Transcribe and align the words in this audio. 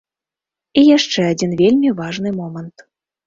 І 0.81 0.83
яшчэ 0.97 1.21
адзін 1.33 1.53
вельмі 1.61 1.93
важны 2.01 2.29
момант. 2.41 2.77